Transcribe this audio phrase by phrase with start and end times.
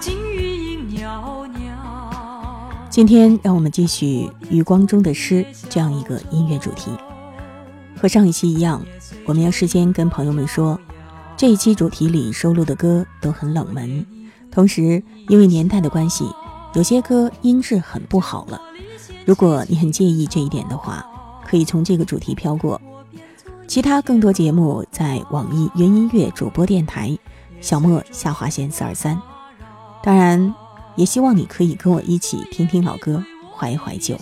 [0.00, 1.60] 今余音袅袅。
[2.88, 6.90] 今天让我们继续余光中的诗这样一个音乐主题。
[8.00, 8.82] 和上一期一样，
[9.26, 10.80] 我们要事先跟朋友们说，
[11.36, 14.06] 这一期主题里收录的歌都很冷门，
[14.50, 16.24] 同时因为年代的关系，
[16.74, 18.60] 有些歌音质很不好了。
[19.26, 21.04] 如果你很介意这一点的话，
[21.46, 22.80] 可以从这个主题飘过。
[23.68, 27.16] 其他更多节目在网易云音乐主播电台
[27.60, 29.20] 小莫下划线四二三。
[30.02, 30.54] 当然，
[30.96, 33.22] 也希望你可以跟我一起听听老歌，
[33.54, 34.16] 怀怀旧。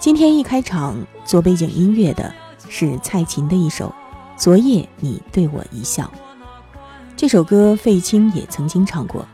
[0.00, 2.34] 今天一开场做背景音乐的
[2.68, 3.86] 是蔡琴的一首
[4.36, 6.02] 《昨夜你对我一笑》。
[7.16, 9.24] 这首歌费青也曾经唱过，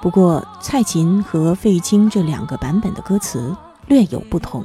[0.00, 3.54] 不过蔡琴和费青这两个版本的歌词
[3.88, 4.64] 略有不同。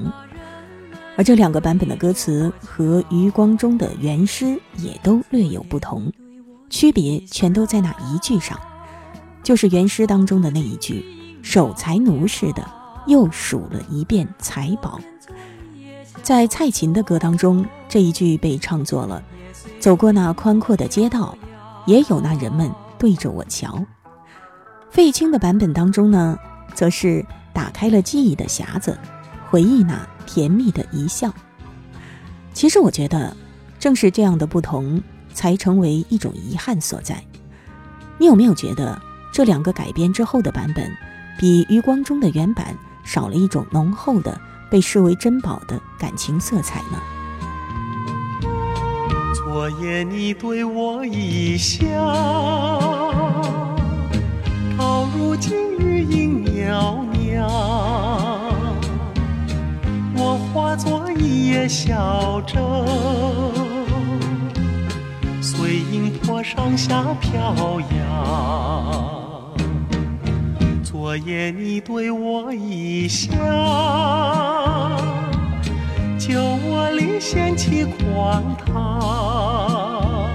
[1.17, 6.11] 而这两个版本的歌词和余光中的原诗也都略有不同，
[6.69, 8.59] 区别全都在那一句上，
[9.41, 11.05] 就是原诗当中的那一句
[11.41, 12.69] “守财奴似的
[13.07, 14.99] 又数了一遍财宝”。
[16.21, 19.23] 在蔡琴的歌当中，这一句被唱作了
[19.79, 21.37] “走过那宽阔的街道，
[21.85, 23.81] 也有那人们对着我瞧”。
[24.91, 26.37] 费清的版本当中呢，
[26.73, 28.97] 则是打开了记忆的匣子，
[29.55, 30.05] 回忆那。
[30.25, 31.33] 甜蜜的一笑。
[32.51, 33.33] 其实我觉得，
[33.79, 35.01] 正是这样的不同，
[35.33, 37.23] 才成为一种遗憾所在。
[38.17, 39.01] 你有没有觉得，
[39.31, 40.91] 这两个改编之后的版本，
[41.39, 44.37] 比余光中的原版少了一种浓厚的、
[44.69, 46.99] 被视为珍宝的感情色彩呢？
[49.35, 51.79] 昨夜你对我一笑，
[54.77, 58.04] 到如今余音袅袅。
[60.37, 62.57] 化作一叶小舟，
[65.41, 69.53] 随云波上下飘摇。
[70.83, 73.31] 昨夜你对我一笑，
[76.17, 80.27] 酒窝里掀起狂涛。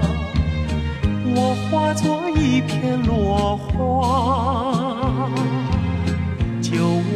[1.33, 4.70] 我化作一片落花。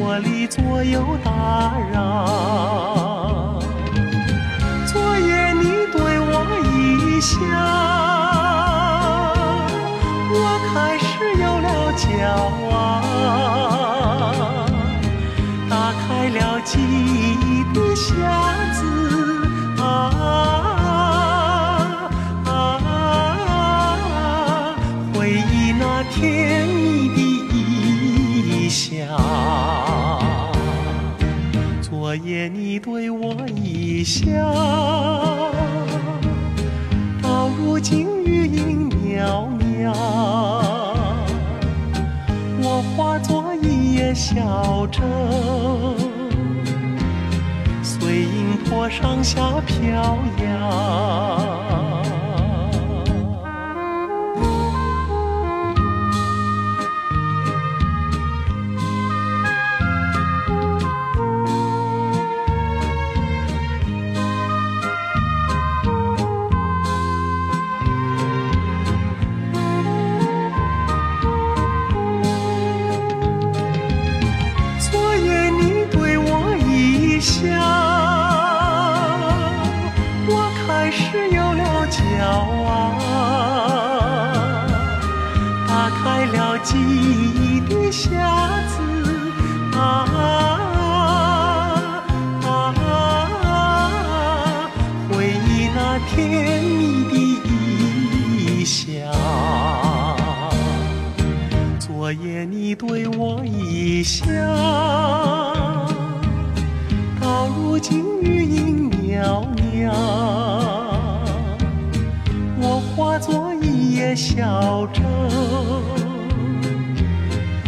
[0.06, 1.32] 玻璃左右打
[1.92, 3.60] 扰，
[4.86, 7.40] 昨夜你对我一笑，
[10.30, 10.36] 我
[10.70, 11.06] 开始
[11.42, 11.68] 有了
[11.98, 12.06] 骄
[12.70, 12.72] 傲，
[15.68, 15.74] 打
[16.06, 18.06] 开了记忆的匣
[18.74, 18.78] 子
[19.82, 19.84] 啊
[22.46, 22.48] 啊，
[25.16, 27.10] 回忆那甜蜜
[27.50, 28.94] 的笑。
[32.18, 34.32] 昨夜你对我一笑，
[37.22, 39.94] 到如今余音袅袅。
[42.62, 45.04] 我化作一叶小舟，
[47.84, 51.85] 随云波上下飘摇。
[104.06, 104.24] 乡，
[107.20, 109.92] 到如今余音袅袅，
[112.62, 115.02] 我化作一叶小舟，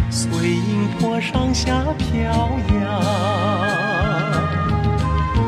[0.08, 2.14] 随银波上下飘
[2.84, 3.02] 摇，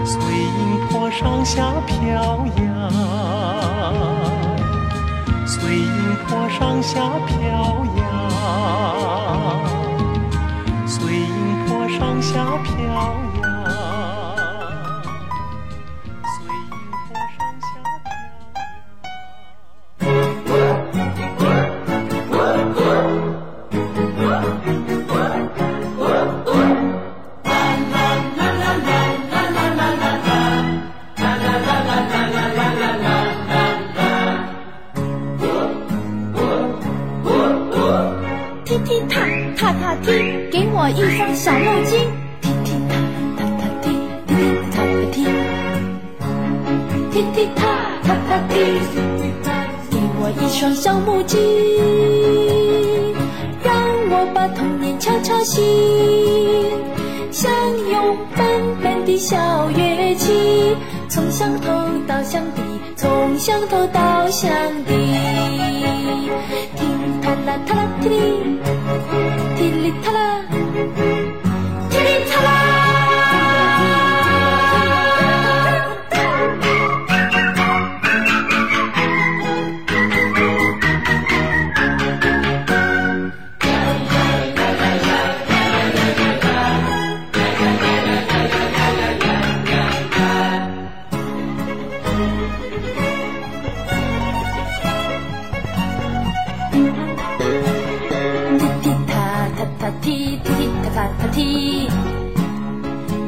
[0.04, 2.90] 随银波上下飘摇，
[5.46, 6.98] 随银波上下
[7.28, 7.38] 飘
[7.96, 9.00] 摇。
[12.32, 12.60] 坡
[64.00, 64.50] 乡头到乡
[64.87, 64.93] 底，
[66.76, 66.81] 踢
[67.20, 68.14] 踏啦啦踢哩，
[69.56, 70.41] 踢哩踏啦。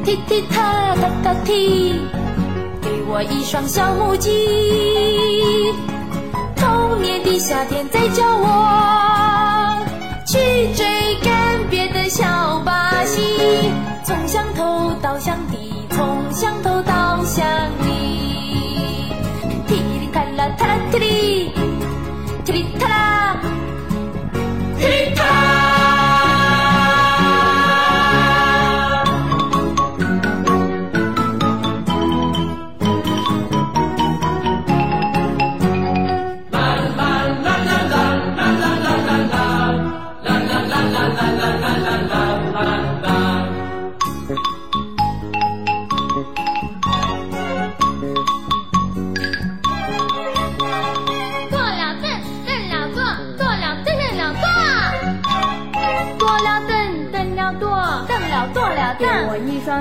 [0.03, 1.93] 踢踢踏踏踏踢，
[2.81, 4.29] 给我一双小母鸡。
[6.55, 8.62] 童年的夏天在叫我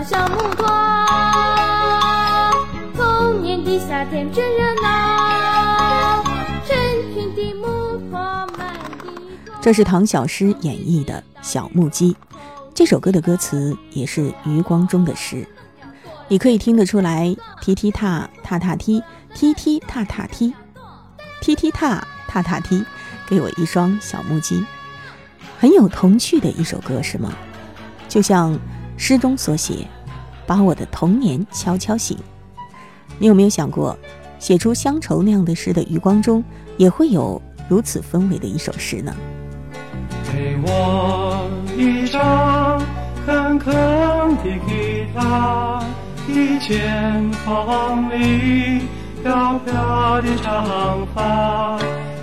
[0.04, 0.66] 小木托，
[2.94, 6.22] 童年的夏天真热闹，
[6.66, 6.76] 成
[7.14, 7.66] 群的木
[8.10, 8.18] 托
[8.58, 9.08] 满地
[9.60, 12.12] 这是唐小诗演绎的《小木鸡》，
[12.74, 15.46] 这首歌的歌词也是余光中的诗。
[16.28, 19.02] 你可以听得出来，踢踢踏踏踏踢，
[19.34, 20.52] 踢踢踏踏踢，
[21.40, 22.84] 踢踢踏踏踏踢，
[23.28, 24.64] 给我一双小木屐，
[25.58, 27.32] 很有童趣的一首歌，是吗？
[28.08, 28.58] 就像。
[28.96, 29.86] 诗中所写，
[30.46, 32.16] 把我的童年悄悄醒。
[33.18, 33.96] 你有没有想过，
[34.38, 36.42] 写出乡愁那样的诗的余光中，
[36.76, 39.14] 也会有如此氛围的一首诗呢？
[40.32, 42.80] 给我一张
[43.26, 43.72] 坑坑
[44.36, 45.84] 的吉他，
[46.26, 48.82] 一件风里
[49.22, 51.78] 飘飘的长发，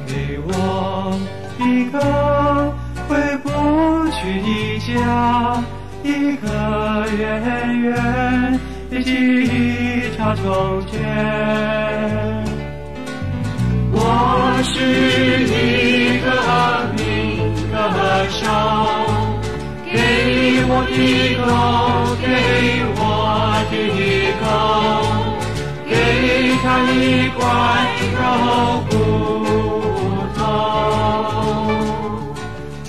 [0.07, 1.19] 给我
[1.59, 2.73] 一个
[3.07, 3.49] 回不
[4.11, 5.63] 去的家。
[6.09, 6.47] 一个
[7.19, 7.21] 圆
[7.81, 7.93] 圆
[8.89, 9.47] 的记忆
[10.17, 10.43] 插从
[10.87, 10.97] 前，
[13.91, 14.73] 我是
[15.45, 16.27] 一个
[16.97, 16.99] 民
[17.71, 17.77] 歌
[18.31, 18.41] 手，
[19.85, 19.93] 给
[20.65, 20.97] 我一
[21.37, 21.45] 口，
[22.19, 22.25] 给
[22.95, 22.99] 我
[23.71, 23.77] 一
[24.41, 24.43] 口，
[25.87, 25.93] 给
[26.63, 27.39] 他一块
[28.17, 28.19] 肉
[28.89, 28.91] 骨
[30.35, 30.41] 头，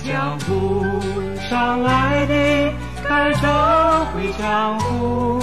[0.03, 0.09] 江
[0.39, 0.49] 湖
[1.47, 1.51] 上
[1.83, 2.10] 来。
[4.37, 5.39] 江湖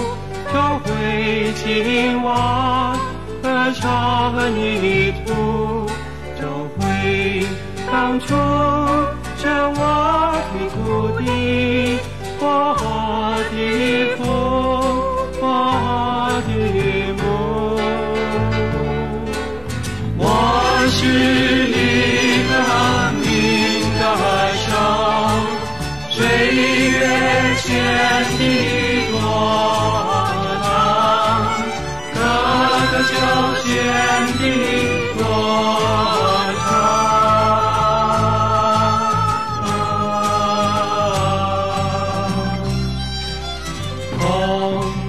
[0.53, 2.33] 就会亲吻
[3.43, 5.87] 和床泥土
[6.41, 7.47] 就会
[7.91, 8.35] 当初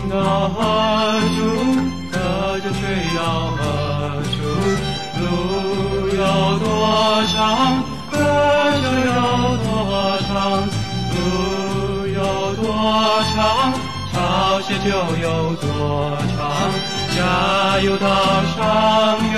[0.09, 0.57] 到何
[1.37, 1.37] 处，
[2.11, 2.17] 歌
[2.61, 2.81] 就飞
[3.15, 3.19] 到
[3.55, 3.61] 何
[4.33, 4.37] 处；
[5.19, 5.23] 路
[6.17, 6.23] 有
[6.57, 6.65] 多
[7.27, 7.37] 长，
[8.11, 8.17] 歌
[8.81, 9.11] 就有
[9.63, 9.69] 多
[10.27, 10.33] 长；
[11.13, 11.17] 路
[12.07, 12.19] 有
[12.55, 12.65] 多
[13.35, 13.37] 长，
[14.11, 14.15] 潮
[14.61, 14.89] 汐就
[15.21, 15.25] 有
[15.57, 15.67] 多
[16.35, 16.37] 长。
[17.15, 17.17] 加
[17.81, 18.07] 油，岛
[18.57, 18.59] 上
[19.35, 19.37] 有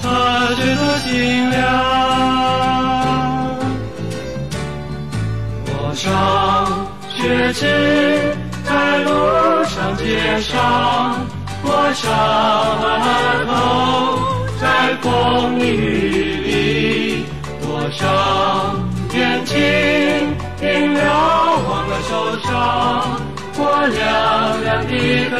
[0.00, 0.04] 何
[0.54, 1.10] 曲多清
[1.50, 1.58] 凉。
[5.66, 6.04] 我上
[7.10, 8.39] 学去。
[9.04, 11.26] 路上街上，
[11.62, 12.10] 我上
[12.80, 12.84] 额
[13.46, 13.50] 头
[14.60, 14.64] 在
[15.02, 15.62] 风雨
[16.46, 17.24] 里，
[17.60, 18.00] 多少
[19.14, 19.56] 眼睛
[20.60, 20.98] 明了
[21.68, 22.10] 忘了手
[22.42, 22.48] 上，
[23.56, 23.98] 我亮
[24.62, 24.92] 亮的
[25.30, 25.38] 灯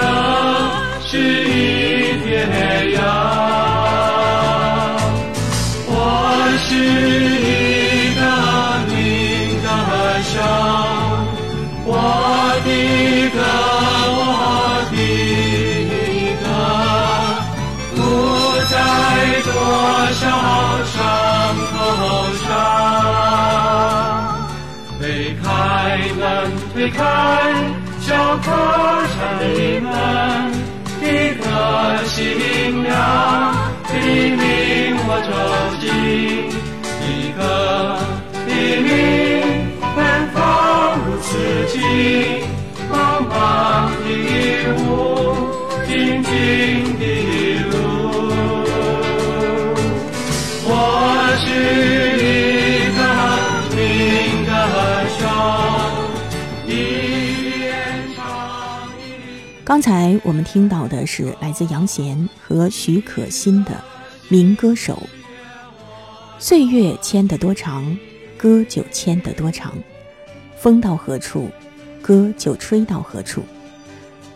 [26.81, 27.03] 推开
[28.01, 28.47] 小客
[29.13, 29.45] 栈的
[29.83, 29.93] 门，
[31.03, 31.45] 一个
[32.07, 32.17] 新
[32.83, 32.89] 娘
[33.93, 33.95] 黎
[34.31, 34.41] 明
[35.05, 35.31] 我走
[35.79, 35.85] 进，
[37.05, 37.07] 一
[37.37, 37.39] 个
[38.47, 38.89] 黎明
[39.95, 40.01] 远
[40.33, 40.39] 方
[41.05, 41.29] 如此
[41.69, 41.77] 近，
[42.91, 42.95] 茫
[43.29, 43.31] 茫
[44.01, 44.09] 的
[44.81, 44.89] 雾，
[45.87, 46.33] 静静
[59.71, 63.71] 刚才我们听到的是来自杨贤和许可欣的
[64.29, 64.95] 《民歌手》。
[66.41, 67.97] 岁月牵得多长，
[68.37, 69.71] 歌就牵得多长；
[70.57, 71.49] 风到何处，
[72.03, 73.45] 歌就吹到何处。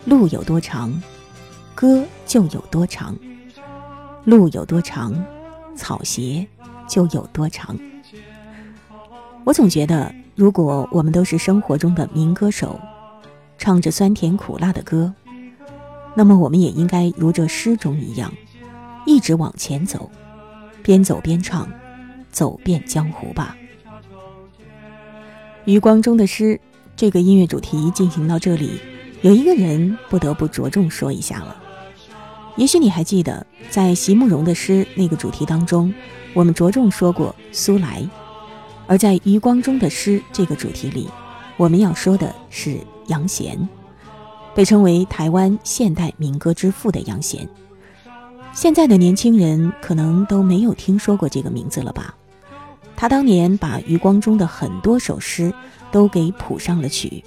[0.04, 1.02] 路有多长，
[1.74, 3.12] 歌就有多长；
[4.22, 5.12] 路有多长，
[5.74, 6.46] 草鞋
[6.88, 7.76] 就有多长。
[9.42, 12.78] 我总觉得，如果我们都是生活中的民歌手，
[13.58, 15.12] 唱着酸甜苦辣的歌，
[16.14, 18.32] 那么我们也应该如这诗中一样，
[19.04, 20.10] 一直往前走，
[20.82, 21.68] 边走边唱，
[22.30, 23.56] 走遍江湖吧。
[25.64, 26.60] 余光中的诗
[26.94, 28.80] 这个音乐主题进行到这里，
[29.22, 31.56] 有一个人不得不着重说一下了。
[32.56, 35.92] 也许你还记得，在席慕容的诗那个主题当中，
[36.32, 38.08] 我们着重说过苏来；
[38.86, 41.08] 而在余光中的诗这个主题里，
[41.56, 42.78] 我们要说的是
[43.08, 43.68] 杨贤。
[44.54, 47.48] 被称为台湾现代民歌之父的杨贤，
[48.52, 52.14] 现在的年轻人可能都没有听说过这个名字了吧？
[52.96, 55.52] 他当年把余光中的很多首诗
[55.90, 57.24] 都给谱上了曲，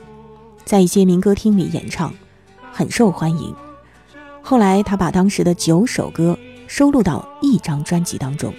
[0.63, 2.13] 在一些民歌厅里演唱，
[2.71, 3.53] 很受欢迎。
[4.41, 8.53] 后来他把当时的九首歌收录到一张专辑当中，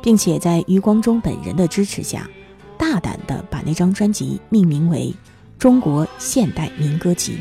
[0.00, 2.30] 并且在余光中本人的支持下，
[2.78, 5.12] 大胆地把那张专辑命名为
[5.58, 7.32] 《中国现代民歌集》。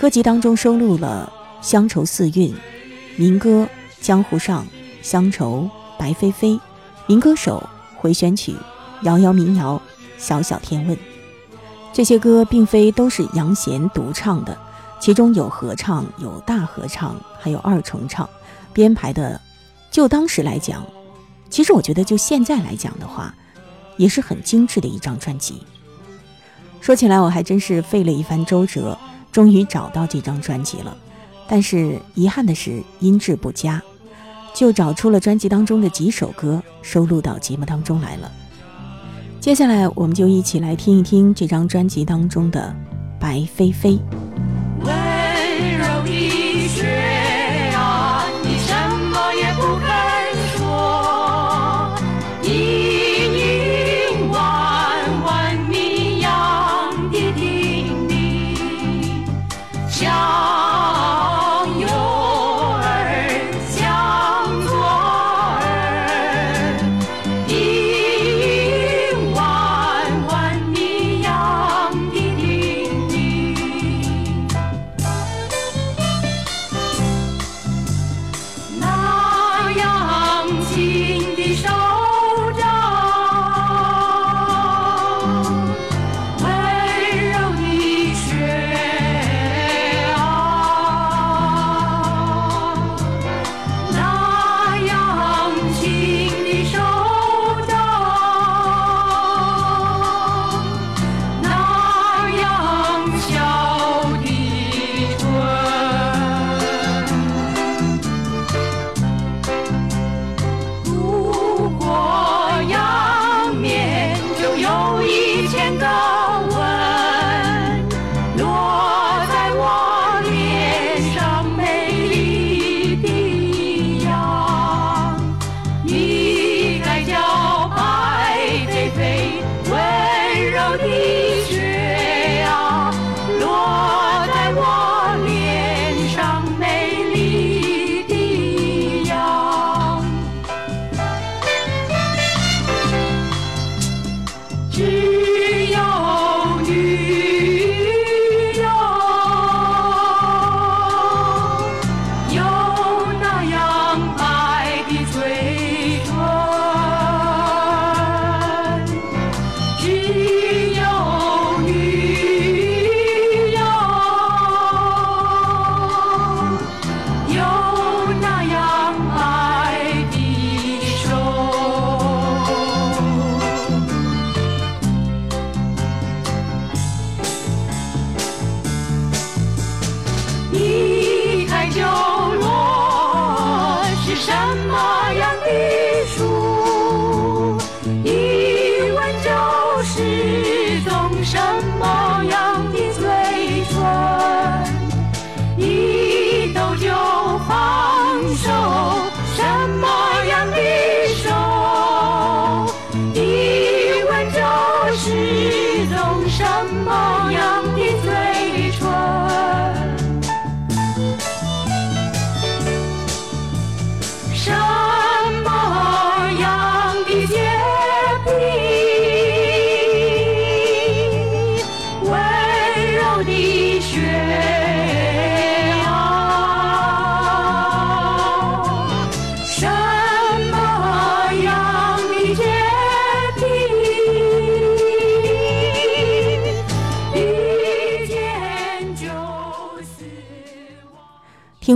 [0.00, 1.30] 歌集当中收录了
[1.68, 2.48] 《乡愁四韵》、
[3.16, 3.64] 民歌
[4.00, 4.64] 《江湖上》、
[5.06, 6.58] 乡愁、白飞飞、
[7.06, 7.62] 民歌手、
[7.98, 8.56] 回旋曲、
[9.02, 9.78] 摇摇民谣、
[10.16, 10.96] 小小天问。
[11.92, 14.56] 这些歌并非都是杨贤独唱的，
[14.98, 18.26] 其中有合唱、有大合唱，还有二重唱，
[18.72, 19.38] 编排的。
[19.90, 20.82] 就当时来讲，
[21.50, 23.34] 其实我觉得就现在来讲的话，
[23.98, 25.62] 也是很精致的一张专辑。
[26.80, 28.96] 说起来，我还真是费了一番周折。
[29.32, 30.96] 终于找到这张专辑了，
[31.48, 33.82] 但是遗憾的是音质不佳，
[34.54, 38.30] 就找出了专辑当中的几首歌收录到节目当中来了。
[39.40, 42.74] 接下来我们就一起来听一听这张专辑当中的
[43.20, 43.92] 《白飞飞》。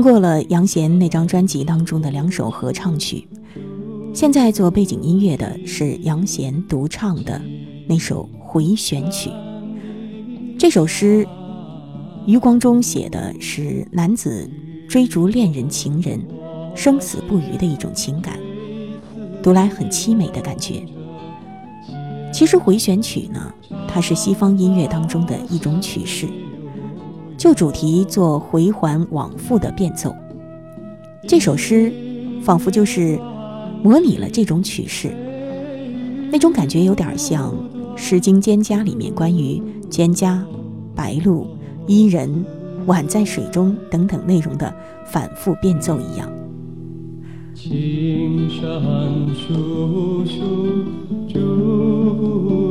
[0.04, 3.26] 过了杨贤那张专辑当中的两首合唱曲，
[4.12, 7.40] 现在做背景音乐的是杨贤独唱的
[7.88, 9.30] 那首回旋曲。
[10.58, 11.26] 这首诗，
[12.26, 14.46] 余光中写的是男子
[14.86, 16.20] 追逐恋人情人，
[16.74, 18.38] 生死不渝的一种情感，
[19.42, 20.84] 读来很凄美的感觉。
[22.30, 23.54] 其实回旋曲呢，
[23.88, 26.28] 它是西方音乐当中的一种曲式。
[27.36, 30.14] 就主题做回环往复的变奏。
[31.26, 31.92] 这首诗
[32.42, 33.18] 仿佛就是
[33.82, 35.14] 模拟了这种曲式，
[36.30, 37.52] 那种感觉有点像
[37.96, 40.38] 《诗经·蒹葭》里面关于蒹葭、
[40.94, 41.46] 白露、
[41.86, 42.44] 伊人、
[42.86, 44.74] 宛在水中等等内容的
[45.06, 46.30] 反复变奏一样。
[47.54, 48.60] 青山
[49.34, 50.84] 叔叔
[51.32, 52.63] 竹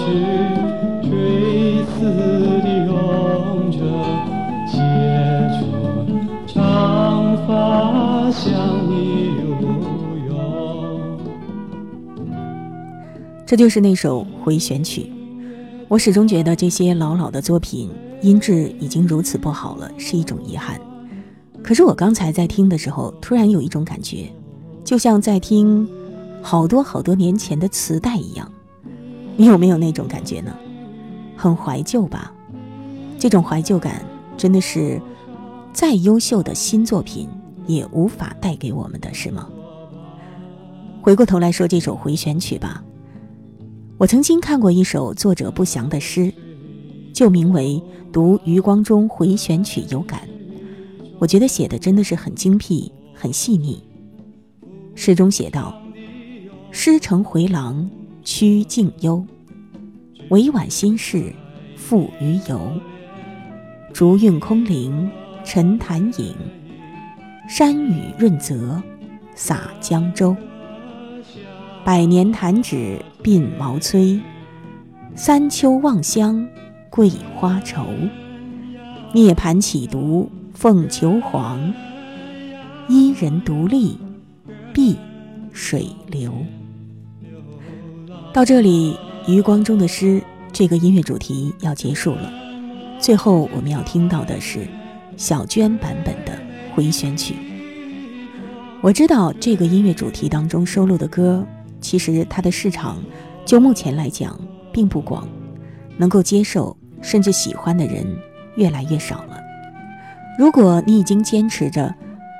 [0.00, 0.06] 是
[1.02, 2.00] 垂死
[2.62, 3.76] 的拥着
[4.66, 4.78] 写
[5.58, 5.60] 出
[6.46, 7.50] 长发
[8.30, 8.48] 向
[8.90, 8.94] 你
[9.36, 9.42] 游
[10.26, 10.30] 泳。
[13.44, 15.12] 这就是那首回旋曲。
[15.86, 17.90] 我始终觉得这些老老的作品
[18.22, 20.80] 音质已经如此不好了，是一种遗憾。
[21.62, 24.32] 可是我刚才在听的时候，突然有一种感觉，
[24.82, 25.86] 就像在听
[26.40, 28.50] 好多好多年前的磁带一样。
[29.36, 30.54] 你有没有那种感觉呢？
[31.36, 32.32] 很怀旧吧？
[33.18, 34.04] 这种怀旧感
[34.36, 35.00] 真的是
[35.72, 37.28] 再优秀的新作品
[37.66, 39.48] 也无法带给我们的，是吗？
[41.02, 42.84] 回过头来说这首回旋曲吧。
[43.96, 46.32] 我曾经看过一首作者不详的诗，
[47.12, 50.20] 就名为《读余光中回旋曲有感》。
[51.18, 53.82] 我觉得写的真的是很精辟、很细腻。
[54.94, 55.74] 诗中写道
[56.70, 57.90] ：“诗成回廊
[58.22, 59.24] 曲径幽，
[60.28, 61.32] 委婉心事
[61.76, 62.72] 付于游。
[63.92, 65.10] 竹韵空灵
[65.44, 66.34] 沉潭影，
[67.48, 68.82] 山雨润泽
[69.34, 70.36] 洒江州。”
[71.84, 74.20] 百年弹指鬓毛催，
[75.14, 76.46] 三秋望乡
[76.90, 77.86] 桂花愁。
[79.12, 81.74] 涅盘起独凤求凰，
[82.88, 83.98] 伊人独立
[84.72, 84.96] 碧
[85.52, 86.32] 水流。
[88.32, 92.32] 到这里，余光中的诗这个音乐主题要结束了。
[93.00, 94.68] 最后我们要听到的是
[95.16, 96.32] 小娟版本的
[96.72, 97.34] 回旋曲。
[98.80, 101.44] 我知道这个音乐主题当中收录的歌。
[101.80, 103.02] 其实它的市场，
[103.44, 104.38] 就目前来讲
[104.70, 105.26] 并不广，
[105.96, 108.06] 能够接受甚至喜欢的人
[108.54, 109.40] 越来越少了。
[110.38, 111.92] 如果你已经坚持着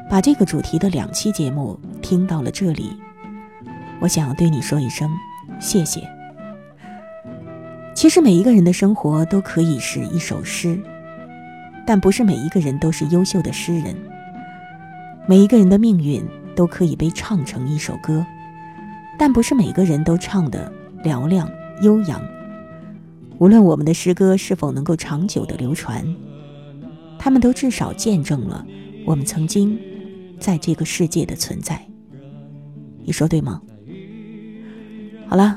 [0.08, 2.92] 把这个主题的两期节目听到了这里，
[3.98, 5.10] 我想要对你说一声
[5.60, 6.00] 谢谢。
[7.94, 10.80] 其实每一个人的生活都可以是一首诗，
[11.86, 13.94] 但不是每一个人都是优秀的诗人。
[15.26, 18.24] 每一个人的命运都可以被唱成一首歌。
[19.18, 20.72] 但不是每个人都唱得
[21.04, 21.46] 嘹亮
[21.82, 22.18] 悠扬。
[23.38, 26.02] 无论我们的诗歌是否能够长久的流传，
[27.18, 28.64] 他们都至少见证了
[29.04, 29.78] 我们曾经
[30.38, 31.86] 在这个世界的存在。
[33.04, 33.60] 你说对吗？
[35.30, 35.56] 好了，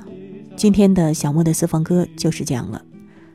[0.56, 2.80] 今天的小莫的私房歌就是这样了。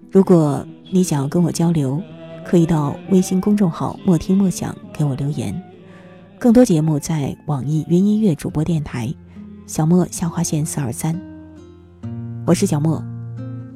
[0.09, 2.01] 如果你想要跟我交流，
[2.46, 5.61] 可以到微信公众号“莫听莫想”给我留言。
[6.38, 9.12] 更多节目在网易云音乐主播电台。
[9.66, 11.20] 小莫下划线四二三，
[12.46, 13.03] 我是小莫，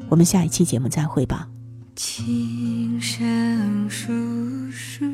[0.08, 1.48] 我们下一期节目再会吧。
[1.96, 4.12] 青山叔
[4.70, 5.04] 叔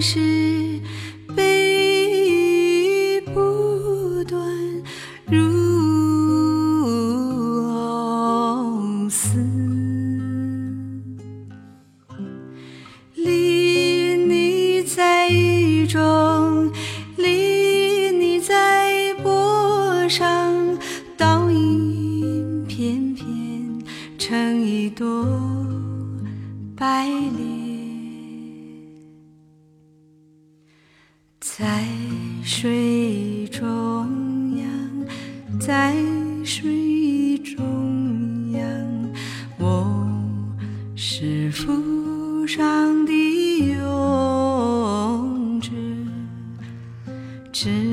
[0.00, 0.47] 是
[47.60, 47.87] 只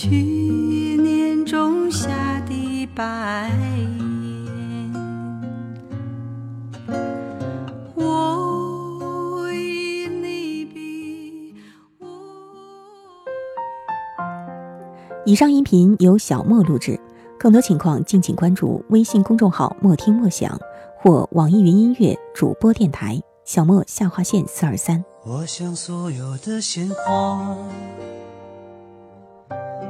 [0.00, 2.08] 去年种下
[2.46, 3.50] 的白
[3.96, 4.92] 烟。
[7.96, 11.52] 我与你比，
[11.98, 12.06] 我。
[15.26, 16.96] 以上音频由小莫录制，
[17.36, 20.56] 更多情况敬请关注微信公众号“莫听莫想”
[21.02, 25.04] 或网易云音乐主播电台小莫下划线四二三。
[25.24, 27.56] 我想所有的鲜花